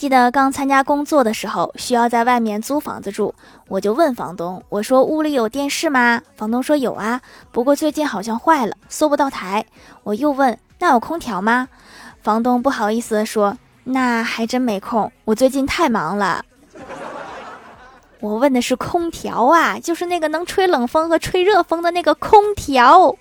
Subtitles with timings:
[0.00, 3.34] 记得刚参加工作的时候，需要在外面租房子住。
[3.68, 6.22] 我就问房东，我说屋里有电视吗？
[6.36, 7.20] 房东说有啊。
[7.52, 9.66] 不过最近好像坏了，搜不到台。
[10.02, 11.68] 我又问，那有空调吗？
[12.22, 15.12] 房东不好意思地说，那还真没空。
[15.26, 16.46] 我最近太忙了。
[18.20, 23.14] 我问的是空调啊，就是那个能吹冷风和吹热风的那个空调。